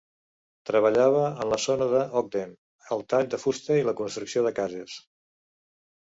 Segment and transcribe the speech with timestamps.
[0.67, 2.55] Treballava en la zona de Ogden
[2.95, 4.97] el tall de fusta i la construcció de cases.